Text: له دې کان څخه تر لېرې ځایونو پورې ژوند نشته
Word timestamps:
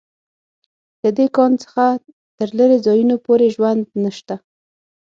له 1.03 1.09
دې 1.17 1.27
کان 1.35 1.51
څخه 1.63 1.85
تر 2.37 2.49
لېرې 2.57 2.77
ځایونو 2.85 3.15
پورې 3.25 3.47
ژوند 3.55 3.83
نشته 4.03 4.35